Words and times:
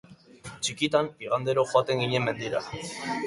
Txikitan, 0.67 1.09
igandero 1.27 1.67
joaten 1.73 2.03
ginen 2.05 2.27
mendira. 2.31 2.63